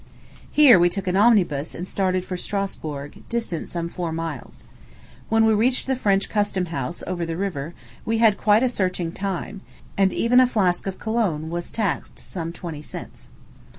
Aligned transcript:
Here 0.49 0.79
we 0.79 0.89
took 0.89 1.05
an 1.05 1.15
omnibus 1.15 1.75
and 1.75 1.87
started 1.87 2.25
for 2.25 2.35
Strasburg, 2.35 3.21
distant 3.29 3.69
some 3.69 3.87
four 3.87 4.11
miles. 4.11 4.63
When 5.29 5.45
we 5.45 5.53
reached 5.53 5.85
the 5.85 5.95
French 5.95 6.27
custom 6.27 6.65
house, 6.73 7.03
over 7.05 7.23
the 7.23 7.37
river, 7.37 7.75
we 8.03 8.17
had 8.17 8.35
quite 8.35 8.63
a 8.63 8.67
searching 8.69 9.11
time; 9.11 9.61
and 9.99 10.11
even 10.11 10.39
a 10.39 10.47
flask 10.47 10.87
of 10.87 10.97
cologne 10.97 11.51
was 11.51 11.69
taxed 11.71 12.17
some 12.17 12.51
twenty 12.51 12.81
cents. 12.81 13.29